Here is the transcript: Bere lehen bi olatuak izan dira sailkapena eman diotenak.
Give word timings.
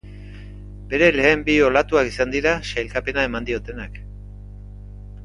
Bere 0.93 1.09
lehen 1.17 1.43
bi 1.49 1.57
olatuak 1.65 2.09
izan 2.13 2.33
dira 2.37 2.53
sailkapena 2.71 3.27
eman 3.29 3.47
diotenak. 3.51 4.01